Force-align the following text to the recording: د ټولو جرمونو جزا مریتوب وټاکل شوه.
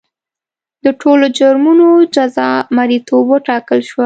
د 0.85 0.87
ټولو 1.01 1.25
جرمونو 1.37 1.87
جزا 2.15 2.49
مریتوب 2.77 3.25
وټاکل 3.29 3.79
شوه. 3.89 3.99